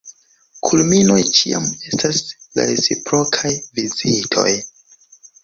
[0.67, 2.23] Kulminoj ĉiam estas
[2.61, 3.53] la reciprokaj
[3.83, 4.49] vizitoj.